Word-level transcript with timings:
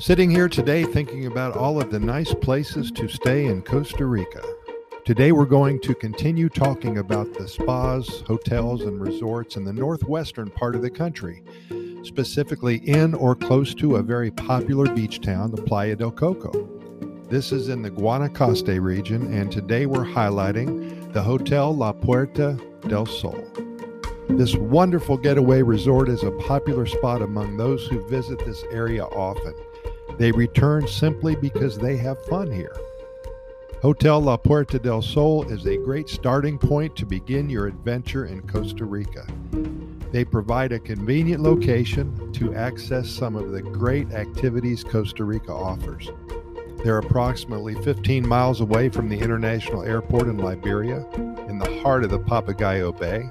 Sitting 0.00 0.30
here 0.30 0.48
today 0.48 0.84
thinking 0.84 1.26
about 1.26 1.56
all 1.56 1.82
of 1.82 1.90
the 1.90 1.98
nice 1.98 2.32
places 2.32 2.92
to 2.92 3.08
stay 3.08 3.46
in 3.46 3.62
Costa 3.62 4.06
Rica. 4.06 4.40
Today 5.04 5.32
we're 5.32 5.44
going 5.44 5.80
to 5.80 5.92
continue 5.92 6.48
talking 6.48 6.98
about 6.98 7.34
the 7.34 7.48
spas, 7.48 8.22
hotels, 8.24 8.82
and 8.82 9.00
resorts 9.00 9.56
in 9.56 9.64
the 9.64 9.72
northwestern 9.72 10.50
part 10.50 10.76
of 10.76 10.82
the 10.82 10.90
country, 10.90 11.42
specifically 12.04 12.76
in 12.88 13.12
or 13.12 13.34
close 13.34 13.74
to 13.74 13.96
a 13.96 14.02
very 14.02 14.30
popular 14.30 14.86
beach 14.94 15.20
town, 15.20 15.50
the 15.50 15.62
Playa 15.62 15.96
del 15.96 16.12
Coco. 16.12 16.68
This 17.28 17.50
is 17.50 17.68
in 17.68 17.82
the 17.82 17.90
Guanacaste 17.90 18.80
region, 18.80 19.34
and 19.34 19.50
today 19.50 19.86
we're 19.86 20.04
highlighting 20.04 21.12
the 21.12 21.22
Hotel 21.22 21.74
La 21.74 21.90
Puerta 21.90 22.56
del 22.86 23.04
Sol. 23.04 23.44
This 24.28 24.54
wonderful 24.54 25.16
getaway 25.16 25.62
resort 25.62 26.08
is 26.08 26.22
a 26.22 26.30
popular 26.30 26.86
spot 26.86 27.20
among 27.20 27.56
those 27.56 27.84
who 27.88 28.08
visit 28.08 28.38
this 28.46 28.62
area 28.70 29.04
often. 29.06 29.54
They 30.16 30.32
return 30.32 30.88
simply 30.88 31.36
because 31.36 31.78
they 31.78 31.96
have 31.98 32.24
fun 32.26 32.50
here. 32.50 32.76
Hotel 33.82 34.20
La 34.20 34.36
Puerta 34.36 34.78
del 34.78 35.02
Sol 35.02 35.44
is 35.50 35.66
a 35.66 35.76
great 35.76 36.08
starting 36.08 36.58
point 36.58 36.96
to 36.96 37.06
begin 37.06 37.48
your 37.48 37.66
adventure 37.66 38.26
in 38.26 38.42
Costa 38.48 38.84
Rica. 38.84 39.24
They 40.10 40.24
provide 40.24 40.72
a 40.72 40.80
convenient 40.80 41.42
location 41.42 42.32
to 42.32 42.54
access 42.54 43.08
some 43.08 43.36
of 43.36 43.52
the 43.52 43.62
great 43.62 44.10
activities 44.12 44.82
Costa 44.82 45.22
Rica 45.24 45.52
offers. 45.52 46.10
They're 46.82 46.98
approximately 46.98 47.74
15 47.82 48.26
miles 48.26 48.60
away 48.60 48.88
from 48.88 49.08
the 49.08 49.18
international 49.18 49.82
airport 49.82 50.28
in 50.28 50.38
Liberia, 50.38 51.04
in 51.48 51.58
the 51.58 51.80
heart 51.82 52.04
of 52.04 52.10
the 52.10 52.20
Papagayo 52.20 52.98
Bay. 52.98 53.28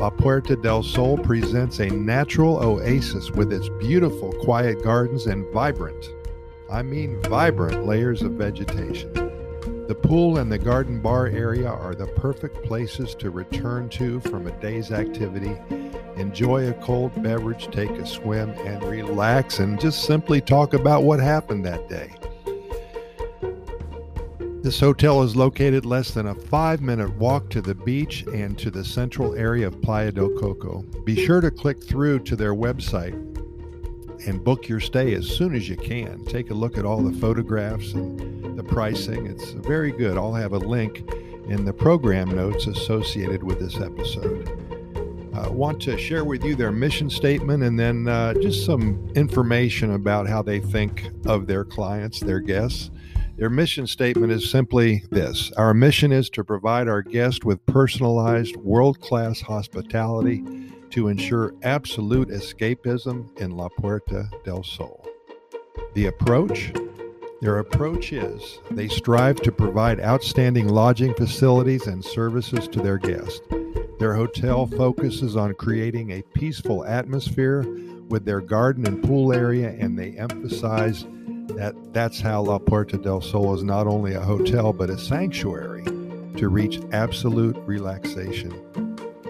La 0.00 0.08
Puerta 0.08 0.56
del 0.56 0.82
Sol 0.82 1.18
presents 1.18 1.78
a 1.78 1.90
natural 1.90 2.56
oasis 2.56 3.30
with 3.32 3.52
its 3.52 3.68
beautiful 3.78 4.32
quiet 4.32 4.82
gardens 4.82 5.26
and 5.26 5.44
vibrant, 5.52 6.14
I 6.72 6.80
mean 6.80 7.20
vibrant, 7.24 7.84
layers 7.84 8.22
of 8.22 8.32
vegetation. 8.32 9.12
The 9.88 9.94
pool 9.94 10.38
and 10.38 10.50
the 10.50 10.56
garden 10.56 11.02
bar 11.02 11.26
area 11.26 11.68
are 11.68 11.94
the 11.94 12.06
perfect 12.06 12.64
places 12.64 13.14
to 13.16 13.28
return 13.28 13.90
to 13.90 14.20
from 14.20 14.46
a 14.46 14.52
day's 14.52 14.90
activity. 14.90 15.54
Enjoy 16.16 16.70
a 16.70 16.72
cold 16.82 17.22
beverage, 17.22 17.68
take 17.70 17.90
a 17.90 18.06
swim, 18.06 18.52
and 18.64 18.82
relax 18.82 19.58
and 19.58 19.78
just 19.78 20.06
simply 20.06 20.40
talk 20.40 20.72
about 20.72 21.02
what 21.02 21.20
happened 21.20 21.66
that 21.66 21.90
day. 21.90 22.10
This 24.62 24.78
hotel 24.78 25.22
is 25.22 25.34
located 25.34 25.86
less 25.86 26.10
than 26.10 26.26
a 26.26 26.34
five 26.34 26.82
minute 26.82 27.16
walk 27.16 27.48
to 27.48 27.62
the 27.62 27.74
beach 27.74 28.24
and 28.34 28.58
to 28.58 28.70
the 28.70 28.84
central 28.84 29.34
area 29.34 29.66
of 29.66 29.80
Playa 29.80 30.12
del 30.12 30.28
Coco. 30.38 30.82
Be 31.02 31.24
sure 31.24 31.40
to 31.40 31.50
click 31.50 31.82
through 31.82 32.18
to 32.20 32.36
their 32.36 32.54
website 32.54 33.14
and 34.26 34.44
book 34.44 34.68
your 34.68 34.78
stay 34.78 35.14
as 35.14 35.26
soon 35.26 35.54
as 35.54 35.66
you 35.66 35.76
can. 35.76 36.26
Take 36.26 36.50
a 36.50 36.54
look 36.54 36.76
at 36.76 36.84
all 36.84 37.02
the 37.02 37.18
photographs 37.18 37.94
and 37.94 38.58
the 38.58 38.62
pricing. 38.62 39.24
It's 39.24 39.52
very 39.52 39.92
good. 39.92 40.18
I'll 40.18 40.34
have 40.34 40.52
a 40.52 40.58
link 40.58 41.10
in 41.48 41.64
the 41.64 41.72
program 41.72 42.28
notes 42.28 42.66
associated 42.66 43.42
with 43.42 43.60
this 43.60 43.80
episode. 43.80 44.46
I 45.32 45.44
uh, 45.44 45.50
want 45.52 45.80
to 45.82 45.96
share 45.96 46.26
with 46.26 46.44
you 46.44 46.54
their 46.54 46.70
mission 46.70 47.08
statement 47.08 47.62
and 47.62 47.80
then 47.80 48.08
uh, 48.08 48.34
just 48.34 48.66
some 48.66 49.10
information 49.14 49.94
about 49.94 50.28
how 50.28 50.42
they 50.42 50.60
think 50.60 51.08
of 51.24 51.46
their 51.46 51.64
clients, 51.64 52.20
their 52.20 52.40
guests. 52.40 52.90
Their 53.40 53.48
mission 53.48 53.86
statement 53.86 54.30
is 54.34 54.50
simply 54.50 55.02
this 55.10 55.50
Our 55.52 55.72
mission 55.72 56.12
is 56.12 56.28
to 56.28 56.44
provide 56.44 56.88
our 56.88 57.00
guests 57.00 57.42
with 57.42 57.64
personalized, 57.64 58.54
world 58.56 59.00
class 59.00 59.40
hospitality 59.40 60.44
to 60.90 61.08
ensure 61.08 61.54
absolute 61.62 62.28
escapism 62.28 63.34
in 63.40 63.52
La 63.52 63.70
Puerta 63.70 64.28
del 64.44 64.62
Sol. 64.62 65.06
The 65.94 66.08
approach? 66.08 66.74
Their 67.40 67.60
approach 67.60 68.12
is 68.12 68.58
they 68.72 68.88
strive 68.88 69.40
to 69.40 69.50
provide 69.50 70.00
outstanding 70.00 70.68
lodging 70.68 71.14
facilities 71.14 71.86
and 71.86 72.04
services 72.04 72.68
to 72.68 72.82
their 72.82 72.98
guests. 72.98 73.40
Their 73.98 74.12
hotel 74.12 74.66
focuses 74.66 75.34
on 75.34 75.54
creating 75.54 76.10
a 76.10 76.22
peaceful 76.34 76.84
atmosphere 76.84 77.62
with 78.10 78.26
their 78.26 78.42
garden 78.42 78.86
and 78.86 79.02
pool 79.02 79.32
area, 79.32 79.70
and 79.78 79.98
they 79.98 80.10
emphasize 80.18 81.06
that 81.56 81.74
that's 81.92 82.20
how 82.20 82.42
La 82.42 82.58
Puerta 82.58 82.96
del 82.96 83.20
Sol 83.20 83.54
is 83.54 83.62
not 83.62 83.86
only 83.86 84.14
a 84.14 84.20
hotel 84.20 84.72
but 84.72 84.90
a 84.90 84.98
sanctuary 84.98 85.84
to 86.36 86.48
reach 86.48 86.80
absolute 86.92 87.56
relaxation. 87.66 88.52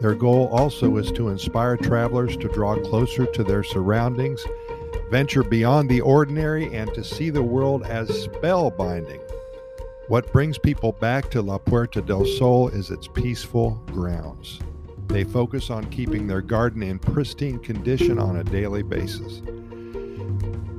Their 0.00 0.14
goal 0.14 0.48
also 0.48 0.96
is 0.96 1.12
to 1.12 1.28
inspire 1.28 1.76
travelers 1.76 2.36
to 2.38 2.48
draw 2.48 2.76
closer 2.82 3.24
to 3.26 3.44
their 3.44 3.62
surroundings, 3.62 4.44
venture 5.10 5.44
beyond 5.44 5.88
the 5.88 6.00
ordinary, 6.00 6.74
and 6.74 6.92
to 6.94 7.04
see 7.04 7.30
the 7.30 7.42
world 7.42 7.84
as 7.84 8.08
spellbinding. 8.08 9.20
What 10.08 10.32
brings 10.32 10.58
people 10.58 10.92
back 10.92 11.30
to 11.30 11.40
La 11.40 11.58
Puerta 11.58 12.02
del 12.02 12.24
Sol 12.24 12.68
is 12.68 12.90
its 12.90 13.06
peaceful 13.06 13.80
grounds. 13.86 14.58
They 15.06 15.24
focus 15.24 15.70
on 15.70 15.90
keeping 15.90 16.26
their 16.26 16.40
garden 16.40 16.82
in 16.82 16.98
pristine 16.98 17.58
condition 17.60 18.18
on 18.18 18.36
a 18.36 18.44
daily 18.44 18.82
basis. 18.82 19.42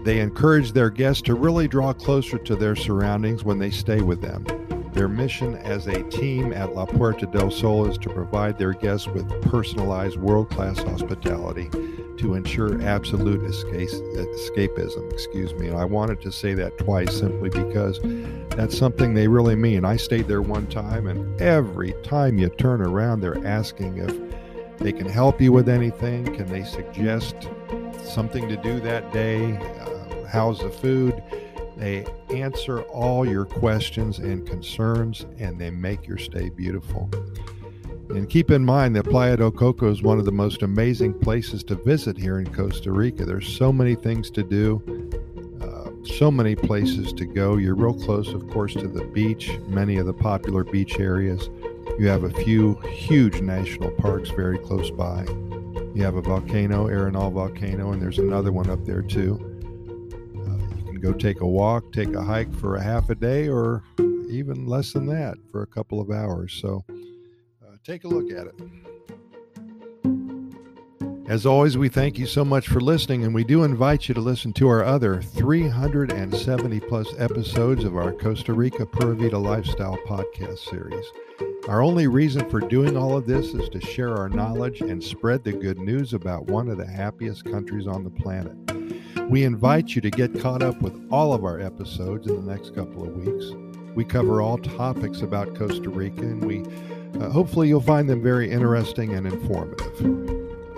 They 0.03 0.19
encourage 0.19 0.73
their 0.73 0.89
guests 0.89 1.21
to 1.23 1.35
really 1.35 1.67
draw 1.67 1.93
closer 1.93 2.37
to 2.37 2.55
their 2.55 2.75
surroundings 2.75 3.43
when 3.43 3.57
they 3.57 3.71
stay 3.71 4.01
with 4.01 4.21
them. 4.21 4.45
Their 4.93 5.07
mission 5.07 5.55
as 5.55 5.87
a 5.87 6.03
team 6.03 6.53
at 6.53 6.75
La 6.75 6.85
Puerta 6.85 7.25
del 7.25 7.49
Sol 7.49 7.89
is 7.89 7.97
to 7.99 8.09
provide 8.09 8.59
their 8.59 8.73
guests 8.73 9.07
with 9.07 9.27
personalized 9.41 10.17
world 10.17 10.49
class 10.49 10.77
hospitality 10.77 11.69
to 12.17 12.35
ensure 12.35 12.81
absolute 12.83 13.41
escapism. 13.41 15.11
Excuse 15.11 15.53
me. 15.55 15.71
I 15.71 15.85
wanted 15.85 16.21
to 16.21 16.31
say 16.31 16.53
that 16.53 16.77
twice 16.77 17.17
simply 17.17 17.49
because 17.49 17.99
that's 18.49 18.77
something 18.77 19.13
they 19.13 19.27
really 19.27 19.55
mean. 19.55 19.83
I 19.83 19.95
stayed 19.95 20.27
there 20.27 20.43
one 20.43 20.67
time, 20.67 21.07
and 21.07 21.41
every 21.41 21.93
time 22.03 22.37
you 22.37 22.49
turn 22.49 22.81
around, 22.81 23.21
they're 23.21 23.43
asking 23.47 23.97
if 23.97 24.77
they 24.77 24.91
can 24.91 25.07
help 25.07 25.41
you 25.41 25.51
with 25.51 25.69
anything. 25.69 26.25
Can 26.35 26.45
they 26.47 26.63
suggest 26.63 27.35
something 28.03 28.47
to 28.47 28.57
do 28.57 28.79
that 28.81 29.11
day? 29.11 29.57
How's 30.33 30.57
the 30.57 30.71
food? 30.71 31.21
They 31.77 32.07
answer 32.31 32.81
all 32.81 33.23
your 33.23 33.45
questions 33.45 34.17
and 34.17 34.47
concerns, 34.47 35.27
and 35.37 35.61
they 35.61 35.69
make 35.69 36.07
your 36.07 36.17
stay 36.17 36.49
beautiful. 36.49 37.07
And 38.09 38.27
keep 38.27 38.49
in 38.49 38.65
mind 38.65 38.95
that 38.95 39.03
Playa 39.03 39.37
del 39.37 39.51
Coco 39.51 39.91
is 39.91 40.01
one 40.01 40.17
of 40.17 40.25
the 40.25 40.31
most 40.31 40.63
amazing 40.63 41.19
places 41.19 41.63
to 41.65 41.75
visit 41.75 42.17
here 42.17 42.39
in 42.39 42.51
Costa 42.51 42.91
Rica. 42.91 43.25
There's 43.25 43.47
so 43.47 43.71
many 43.71 43.93
things 43.93 44.31
to 44.31 44.41
do, 44.41 44.81
uh, 45.61 45.91
so 46.03 46.31
many 46.31 46.55
places 46.55 47.13
to 47.13 47.25
go. 47.25 47.57
You're 47.57 47.75
real 47.75 47.93
close, 47.93 48.33
of 48.33 48.49
course, 48.49 48.73
to 48.73 48.87
the 48.87 49.05
beach, 49.05 49.51
many 49.67 49.97
of 49.97 50.07
the 50.07 50.13
popular 50.13 50.63
beach 50.63 50.99
areas. 50.99 51.47
You 51.99 52.07
have 52.07 52.23
a 52.23 52.31
few 52.31 52.73
huge 52.87 53.39
national 53.41 53.91
parks 53.91 54.31
very 54.31 54.57
close 54.57 54.89
by. 54.89 55.25
You 55.93 56.01
have 56.01 56.15
a 56.15 56.23
volcano, 56.23 56.87
Arenal 56.87 57.31
Volcano, 57.31 57.91
and 57.91 58.01
there's 58.01 58.17
another 58.17 58.51
one 58.51 58.71
up 58.71 58.83
there 58.83 59.03
too 59.03 59.52
go 61.03 61.11
take 61.11 61.41
a 61.41 61.47
walk, 61.47 61.91
take 61.91 62.15
a 62.15 62.23
hike 62.23 62.53
for 62.55 62.77
a 62.77 62.81
half 62.81 63.09
a 63.09 63.15
day, 63.15 63.49
or 63.49 63.83
even 64.29 64.65
less 64.65 64.93
than 64.93 65.05
that 65.05 65.35
for 65.51 65.61
a 65.61 65.67
couple 65.67 65.99
of 65.99 66.09
hours. 66.09 66.57
So 66.61 66.85
uh, 66.89 67.75
take 67.83 68.05
a 68.05 68.07
look 68.07 68.31
at 68.31 68.47
it. 68.47 68.55
As 71.27 71.45
always, 71.45 71.77
we 71.77 71.89
thank 71.89 72.17
you 72.17 72.25
so 72.25 72.45
much 72.45 72.67
for 72.67 72.79
listening, 72.79 73.25
and 73.25 73.33
we 73.33 73.43
do 73.43 73.63
invite 73.63 74.07
you 74.07 74.15
to 74.15 74.21
listen 74.21 74.53
to 74.53 74.69
our 74.69 74.83
other 74.83 75.21
370 75.21 76.79
plus 76.81 77.07
episodes 77.17 77.83
of 77.83 77.97
our 77.97 78.13
Costa 78.13 78.53
Rica 78.53 78.85
Pura 78.85 79.15
Vida 79.15 79.37
Lifestyle 79.37 79.97
podcast 80.05 80.59
series. 80.59 81.05
Our 81.67 81.81
only 81.81 82.07
reason 82.07 82.49
for 82.49 82.59
doing 82.59 82.95
all 82.95 83.17
of 83.17 83.25
this 83.25 83.53
is 83.53 83.69
to 83.69 83.81
share 83.81 84.15
our 84.15 84.29
knowledge 84.29 84.81
and 84.81 85.03
spread 85.03 85.43
the 85.43 85.53
good 85.53 85.79
news 85.79 86.13
about 86.13 86.47
one 86.47 86.69
of 86.69 86.77
the 86.77 86.87
happiest 86.87 87.45
countries 87.45 87.87
on 87.87 88.03
the 88.03 88.09
planet. 88.09 88.62
We 89.29 89.43
invite 89.45 89.95
you 89.95 90.01
to 90.01 90.11
get 90.11 90.39
caught 90.39 90.61
up 90.61 90.81
with 90.81 90.93
all 91.09 91.33
of 91.33 91.43
our 91.43 91.59
episodes 91.59 92.27
in 92.27 92.35
the 92.35 92.51
next 92.51 92.75
couple 92.75 93.03
of 93.03 93.15
weeks. 93.15 93.55
We 93.95 94.05
cover 94.05 94.41
all 94.41 94.57
topics 94.57 95.21
about 95.21 95.55
Costa 95.55 95.89
Rica, 95.89 96.21
and 96.21 96.45
we 96.45 96.63
uh, 97.19 97.29
hopefully 97.29 97.67
you'll 97.67 97.81
find 97.81 98.09
them 98.09 98.21
very 98.21 98.51
interesting 98.51 99.13
and 99.13 99.25
informative. 99.25 100.01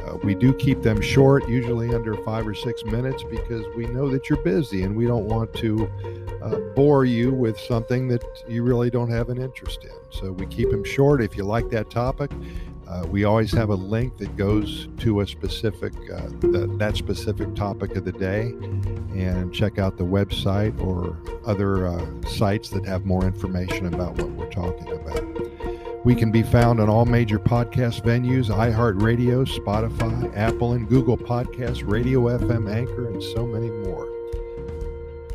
Uh, 0.06 0.18
we 0.24 0.36
do 0.36 0.54
keep 0.54 0.84
them 0.84 1.02
short, 1.02 1.50
usually 1.50 1.94
under 1.94 2.16
five 2.24 2.48
or 2.48 2.54
six 2.54 2.84
minutes, 2.86 3.24
because 3.24 3.66
we 3.76 3.88
know 3.88 4.10
that 4.10 4.30
you're 4.30 4.42
busy 4.44 4.84
and 4.84 4.96
we 4.96 5.06
don't 5.06 5.26
want 5.26 5.52
to 5.56 5.90
uh, 6.42 6.58
bore 6.76 7.06
you 7.06 7.32
with 7.32 7.60
something 7.60 8.08
that 8.08 8.24
you 8.48 8.64
really 8.64 8.90
don't 8.90 9.10
have 9.10 9.30
an 9.30 9.42
interest 9.42 9.84
in. 9.84 9.92
So 10.12 10.32
we 10.32 10.46
keep 10.46 10.70
them 10.70 10.84
short. 10.84 11.22
If 11.22 11.36
you 11.36 11.44
like 11.44 11.70
that 11.72 11.90
topic, 11.90 12.32
uh, 12.88 13.06
we 13.10 13.24
always 13.24 13.52
have 13.52 13.70
a 13.70 13.76
link 13.76 14.18
that 14.18 14.36
goes 14.36 14.88
to 15.00 15.22
a 15.22 15.28
specific 15.28 15.94
uh, 16.12 16.28
that 16.78 16.94
specific 16.96 17.56
topic 17.56 17.96
of 17.96 18.06
the 18.06 18.12
day, 18.12 18.54
and 19.14 19.54
check 19.54 19.80
out 19.80 19.98
the 19.98 20.04
website 20.04 20.80
or 20.80 21.18
other 21.46 21.88
uh, 21.88 22.06
sites 22.28 22.70
that 22.70 22.86
have 22.86 23.06
more 23.06 23.26
information 23.26 23.88
about 23.94 24.16
what 24.18 24.30
we're 24.32 24.52
talking 24.52 24.92
about. 24.92 26.06
We 26.06 26.14
can 26.14 26.32
be 26.32 26.44
found 26.44 26.80
on 26.80 26.88
all 26.88 27.06
major 27.06 27.40
podcast 27.40 28.04
venues: 28.04 28.50
iHeartRadio, 28.50 29.48
Spotify, 29.48 30.36
Apple, 30.38 30.74
and 30.74 30.88
Google 30.88 31.18
Podcasts, 31.18 31.88
Radio 31.88 32.22
FM, 32.38 32.72
Anchor, 32.72 33.08
and 33.10 33.22
so 33.22 33.48
many 33.48 33.70
more. 33.70 34.08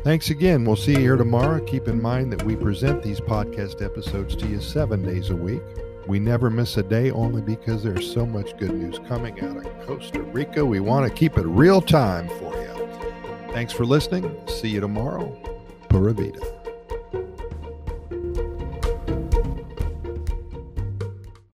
Thanks 0.03 0.29
again. 0.29 0.63
We'll 0.63 0.77
see 0.77 0.93
you 0.93 0.99
here 0.99 1.17
tomorrow. 1.17 1.63
Keep 1.65 1.87
in 1.87 2.01
mind 2.01 2.31
that 2.31 2.43
we 2.43 2.55
present 2.55 3.03
these 3.03 3.19
podcast 3.19 3.83
episodes 3.85 4.35
to 4.37 4.47
you 4.47 4.59
seven 4.59 5.03
days 5.03 5.29
a 5.29 5.35
week. 5.35 5.61
We 6.07 6.19
never 6.19 6.49
miss 6.49 6.77
a 6.77 6.83
day 6.83 7.11
only 7.11 7.41
because 7.41 7.83
there's 7.83 8.11
so 8.11 8.25
much 8.25 8.57
good 8.57 8.73
news 8.73 8.99
coming 9.07 9.39
out 9.41 9.57
of 9.57 9.87
Costa 9.87 10.21
Rica. 10.21 10.65
We 10.65 10.79
want 10.79 11.07
to 11.07 11.13
keep 11.13 11.37
it 11.37 11.45
real 11.45 11.81
time 11.81 12.27
for 12.27 12.55
you. 12.55 12.89
Thanks 13.53 13.71
for 13.71 13.85
listening. 13.85 14.35
See 14.47 14.69
you 14.69 14.79
tomorrow. 14.79 15.29
Pura 15.89 16.13
Vida. 16.13 16.60